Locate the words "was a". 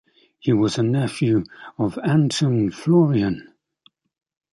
0.51-0.81